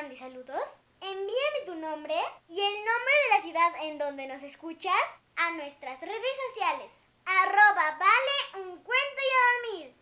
Mande 0.00 0.16
saludos, 0.16 0.78
envíame 1.02 1.60
tu 1.66 1.74
nombre 1.74 2.14
y 2.48 2.58
el 2.58 2.74
nombre 2.86 3.14
de 3.22 3.36
la 3.36 3.42
ciudad 3.42 3.72
en 3.82 3.98
donde 3.98 4.26
nos 4.28 4.42
escuchas 4.42 4.94
a 5.36 5.50
nuestras 5.50 6.00
redes 6.00 6.36
sociales. 6.48 6.92
Arroba 7.26 7.98
vale 7.98 8.64
un 8.64 8.82
cuento 8.82 9.22
y 9.22 9.34
a 9.34 9.76
dormir. 9.76 9.94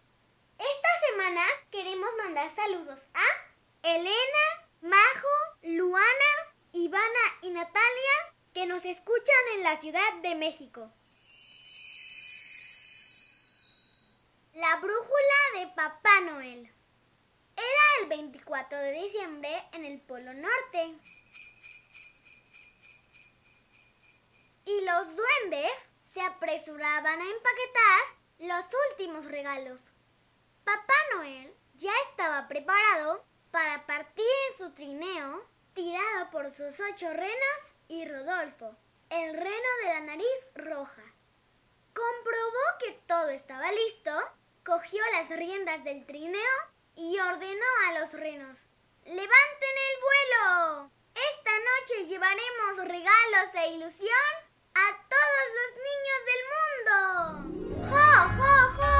Esta 0.57 0.89
semana 1.09 1.43
queremos 1.73 2.11
mandar 2.19 2.49
saludos 2.55 3.09
a 3.13 3.89
Elena, 3.89 4.69
Majo, 4.83 5.37
Luana, 5.63 6.55
Ivana 6.71 7.39
y 7.43 7.51
Natalia 7.51 8.35
que 8.55 8.67
nos 8.67 8.85
escuchan 8.85 9.45
en 9.57 9.65
la 9.65 9.81
Ciudad 9.81 10.13
de 10.23 10.37
México. 10.37 10.93
La 14.53 14.77
brújula 14.77 15.39
de 15.55 15.67
Papá 15.75 16.21
Noel. 16.21 16.78
Era 18.59 18.67
el 18.67 18.67
24 18.67 18.79
de 18.81 18.93
diciembre 18.93 19.69
en 19.73 19.85
el 19.85 20.01
Polo 20.01 20.35
Norte. 20.35 20.95
Y 24.65 24.81
los 24.81 25.17
duendes 25.17 25.93
se 26.03 26.21
apresuraban 26.23 27.21
a 27.21 27.31
empaquetar 27.31 28.01
los 28.41 28.65
últimos 28.91 29.27
regalos. 29.27 29.93
Papá 30.65 30.95
Noel 31.15 31.55
ya 31.75 31.93
estaba 32.11 32.49
preparado 32.49 33.25
para 33.51 33.87
partir 33.87 34.27
en 34.51 34.57
su 34.57 34.73
trineo 34.73 35.49
tirado 35.75 36.31
por 36.31 36.51
sus 36.51 36.81
ocho 36.81 37.13
renos 37.13 37.75
y 37.87 38.07
Rodolfo, 38.07 38.77
el 39.11 39.35
reno 39.35 39.69
de 39.85 39.89
la 39.95 40.01
nariz 40.01 40.51
roja. 40.55 41.05
Comprobó 41.95 42.79
que 42.81 42.93
todo 43.07 43.29
estaba 43.31 43.71
listo, 43.71 44.11
cogió 44.65 45.03
las 45.13 45.31
riendas 45.31 45.85
del 45.85 46.05
trineo 46.07 46.78
y 46.99 47.17
ordenó 47.21 47.67
a 47.87 48.01
los 48.01 48.13
renos, 48.15 48.67
¡Levanten 49.05 49.29
el 49.31 50.01
vuelo! 50.03 50.91
Esta 51.15 51.53
noche 51.53 52.07
llevaremos 52.09 52.79
regalos 52.89 53.55
e 53.55 53.71
ilusión 53.75 54.11
a 54.75 55.07
todos 55.09 55.47
los 55.59 55.73
niños 55.87 56.21
del 56.27 56.43
mundo. 56.57 56.93
¡Ja, 57.89 58.13
ja, 58.37 58.55
ja! 58.79 58.99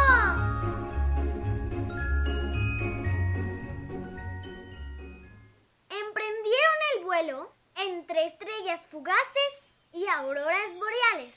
Emprendieron 5.91 6.77
el 6.95 7.03
vuelo 7.03 7.53
entre 7.79 8.27
estrellas 8.27 8.87
fugaces 8.87 9.73
y 9.93 10.07
auroras 10.07 10.75
boreales. 10.79 11.35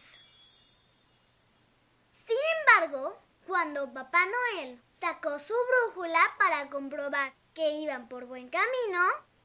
Sin 2.12 2.38
embargo, 2.59 3.20
cuando 3.52 3.94
Papá 3.94 4.25
Noel 4.25 4.81
sacó 4.94 5.38
su 5.38 5.53
brújula 5.53 6.21
para 6.39 6.69
comprobar 6.69 7.33
que 7.53 7.69
iban 7.80 8.07
por 8.07 8.23
buen 8.23 8.49
camino, 8.49 9.02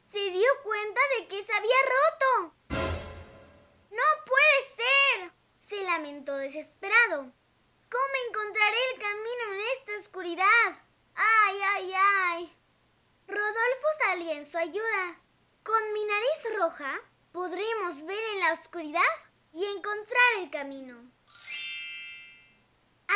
se 0.09 0.31
dio 0.31 0.49
cuenta 0.63 1.01
de 1.19 1.27
que 1.27 1.43
se 1.43 1.53
había 1.53 1.75
roto. 1.83 2.55
¡No 3.91 4.05
puede 4.25 4.77
ser! 4.77 5.33
se 5.59 5.83
lamentó 5.83 6.37
desesperado. 6.37 7.33
¿Cómo 7.91 8.15
encontraré 8.29 8.77
el 8.95 9.01
camino 9.01 9.55
en 9.55 9.61
esta 9.73 9.97
oscuridad? 9.97 10.85
¡Ay, 11.17 11.57
ay, 11.75 11.93
ay! 11.97 12.63
Rodolfo 13.27 13.87
salía 14.07 14.35
en 14.35 14.47
su 14.47 14.57
ayuda. 14.57 15.21
Con 15.65 15.93
mi 15.95 16.05
nariz 16.05 16.57
roja 16.57 17.01
podremos 17.33 18.07
ver 18.07 18.23
en 18.35 18.39
la 18.39 18.53
oscuridad 18.53 19.17
y 19.53 19.65
encontrar 19.65 20.43
el 20.43 20.51
camino. 20.51 21.16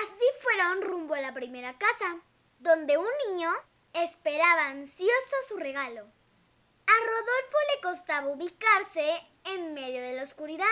Así 0.03 0.25
fueron 0.41 0.83
rumbo 0.83 1.15
a 1.15 1.21
la 1.21 1.35
primera 1.35 1.77
casa, 1.77 2.21
donde 2.59 2.97
un 2.97 3.09
niño 3.29 3.51
esperaba 3.93 4.69
ansioso 4.69 5.37
su 5.49 5.57
regalo. 5.59 6.03
A 6.03 6.93
Rodolfo 7.07 7.59
le 7.75 7.81
costaba 7.83 8.29
ubicarse 8.29 9.29
en 9.45 9.75
medio 9.75 10.01
de 10.01 10.15
la 10.15 10.23
oscuridad, 10.23 10.67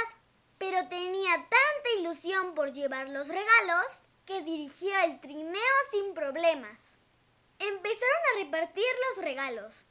pero 0.57 0.89
tenía 0.89 1.33
tanta 1.35 1.91
ilusión 1.99 2.55
por 2.55 2.73
llevar 2.73 3.09
los 3.11 3.29
regalos 3.29 4.03
que 4.25 4.41
dirigió 4.43 4.91
el 5.05 5.21
trineo 5.21 5.77
sin 5.91 6.15
problemas. 6.15 6.99
Empezaron 7.59 8.23
a 8.33 8.39
repartir 8.45 8.85
los 9.09 9.25
regalos. 9.25 9.85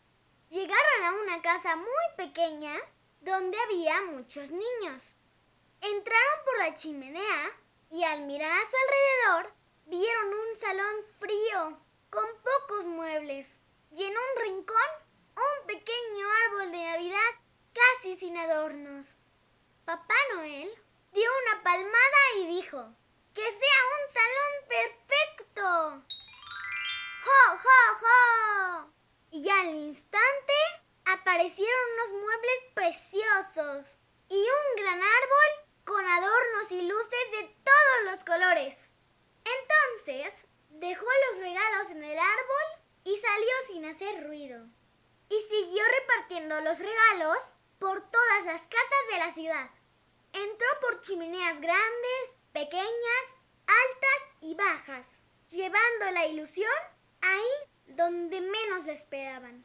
Llegaron 0.49 1.03
a 1.03 1.11
una 1.23 1.41
casa 1.41 1.75
muy 1.75 2.25
pequeña 2.25 2.73
donde 3.21 3.57
había 3.59 4.01
muchos 4.13 4.49
niños. 4.51 5.13
Entraron 5.81 6.45
por 6.45 6.57
la 6.59 6.73
chimenea 6.73 7.51
y 7.89 8.03
al 8.03 8.21
mirar 8.21 8.51
a 8.51 8.69
su 8.69 8.75
alrededor 8.77 9.53
vieron 9.85 10.33
un 10.33 10.55
salón 10.55 11.03
frío, 11.19 11.81
con 12.09 12.25
pocos 12.43 12.85
muebles, 12.85 13.57
y 13.91 14.03
en 14.03 14.13
un 14.13 14.43
rincón 14.43 15.07
un 15.37 15.67
pequeño 15.67 16.27
árbol 16.45 16.71
de 16.71 16.83
Navidad 16.83 17.31
casi 17.73 18.17
sin 18.17 18.37
adornos. 18.37 19.15
Papá 19.85 20.15
Noel 20.33 20.69
dio 21.13 21.29
una 21.43 21.63
palmada 21.63 22.21
y 22.39 22.47
dijo, 22.47 22.93
¡Que 23.33 23.43
sea 23.43 23.79
un 23.97 24.13
salón 24.13 24.53
perfecto! 24.67 26.03
¡Jo, 27.23 27.57
jo, 27.63 27.95
jo! 28.01 28.93
Y 29.31 29.49
al 29.49 29.75
instante 29.75 30.53
aparecieron 31.05 31.79
unos 31.93 32.21
muebles 32.21 32.63
preciosos 32.73 33.97
y 34.29 34.39
un 34.39 34.83
gran 34.83 35.01
árbol 35.01 35.66
con 35.87 36.05
adornos 36.05 36.71
y 36.71 36.81
luces 36.81 37.31
de 37.39 37.55
todos 37.63 38.11
los 38.11 38.23
colores. 38.25 38.89
Entonces 39.45 40.45
dejó 40.69 41.05
los 41.29 41.39
regalos 41.39 41.91
en 41.91 42.03
el 42.03 42.19
árbol 42.19 42.83
y 43.05 43.15
salió 43.15 43.53
sin 43.67 43.85
hacer 43.85 44.27
ruido. 44.27 44.67
Y 45.29 45.39
siguió 45.49 45.81
repartiendo 45.99 46.59
los 46.61 46.79
regalos 46.79 47.37
por 47.79 48.01
todas 48.01 48.45
las 48.45 48.61
casas 48.61 49.03
de 49.11 49.17
la 49.17 49.33
ciudad. 49.33 49.69
Entró 50.33 50.67
por 50.81 50.99
chimeneas 50.99 51.61
grandes, 51.61 52.37
pequeñas, 52.51 53.25
altas 53.65 54.35
y 54.41 54.55
bajas, 54.55 55.07
llevando 55.47 56.11
la 56.11 56.25
ilusión 56.27 56.69
ahí 57.21 57.95
donde 57.95 58.41
menos 58.41 58.85
la 58.85 58.91
esperaban. 58.91 59.63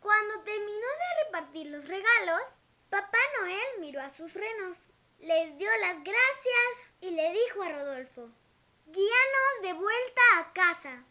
Cuando 0.00 0.42
terminó 0.44 0.88
de 0.88 1.24
repartir 1.26 1.66
los 1.66 1.88
regalos, 1.88 2.42
Papá 2.88 3.18
Noel 3.40 3.80
miró 3.80 4.00
a 4.00 4.10
sus 4.10 4.34
renos, 4.34 4.78
les 5.22 5.56
dio 5.56 5.68
las 5.80 6.02
gracias 6.02 6.96
y 7.00 7.12
le 7.12 7.32
dijo 7.32 7.62
a 7.62 7.68
Rodolfo, 7.68 8.28
guíanos 8.86 9.62
de 9.62 9.72
vuelta 9.74 10.22
a 10.38 10.52
casa. 10.52 11.04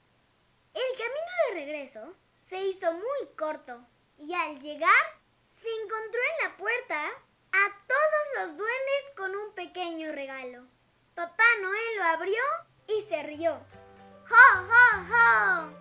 El 0.74 0.98
camino 0.98 1.32
de 1.48 1.54
regreso 1.54 2.14
se 2.42 2.62
hizo 2.62 2.92
muy 2.92 3.36
corto 3.38 3.88
y 4.18 4.34
al 4.34 4.60
llegar 4.60 5.22
se 5.50 5.70
encontró 5.84 6.20
en 6.20 6.50
la 6.50 6.58
puerta 6.58 7.06
a 7.06 7.78
todos 7.88 8.42
los 8.42 8.58
duendes 8.58 9.14
con 9.16 9.34
un 9.34 9.54
pequeño 9.54 10.12
regalo. 10.12 10.68
Papá 11.16 11.44
Noel 11.62 11.98
lo 11.98 12.04
abrió 12.04 12.44
y 12.90 13.02
se 13.08 13.24
rió. 13.24 13.66
¡Jo, 14.28 14.66
jo, 14.68 15.06
jo! 15.08 15.72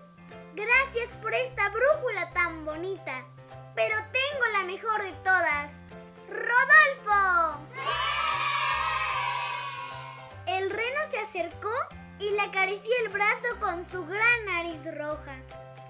Gracias 0.54 1.14
por 1.20 1.34
esta 1.34 1.68
brújula 1.70 2.30
tan 2.30 2.64
bonita. 2.64 3.26
Pero 3.74 3.96
tengo 4.12 4.46
la 4.52 4.64
mejor 4.64 5.02
de 5.02 5.12
todas. 5.24 5.82
¡Rodolfo! 6.28 7.66
Se 11.10 11.18
acercó 11.18 11.72
y 12.20 12.30
le 12.30 12.40
acarició 12.42 12.92
el 13.04 13.12
brazo 13.12 13.58
con 13.58 13.84
su 13.84 14.04
gran 14.06 14.44
nariz 14.46 14.86
roja. 14.96 15.36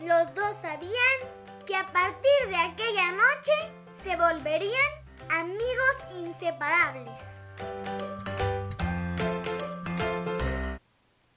Los 0.00 0.34
dos 0.34 0.56
sabían 0.56 1.18
que 1.66 1.76
a 1.76 1.92
partir 1.92 2.48
de 2.48 2.56
aquella 2.56 3.12
noche 3.12 3.52
se 3.92 4.16
volverían 4.16 4.90
amigos 5.30 6.16
inseparables. 6.16 7.42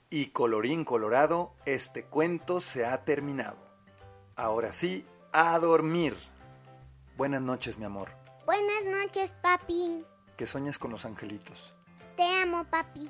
Y 0.10 0.28
colorín 0.28 0.86
colorado, 0.86 1.54
este 1.66 2.06
cuento 2.06 2.62
se 2.62 2.86
ha 2.86 3.04
terminado. 3.04 3.58
Ahora 4.36 4.72
sí, 4.72 5.06
a 5.34 5.60
dormir. 5.60 6.16
Buenas 7.18 7.42
noches, 7.42 7.78
mi 7.80 7.86
amor. 7.86 8.12
Buenas 8.46 8.86
noches, 9.04 9.34
papi. 9.42 10.06
Que 10.38 10.46
sueñes 10.46 10.80
con 10.80 10.92
los 10.92 11.06
angelitos. 11.06 11.74
Te 12.16 12.24
amo, 12.42 12.64
papi. 12.66 13.10